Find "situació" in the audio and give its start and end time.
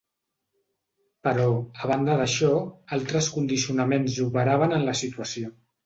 5.07-5.59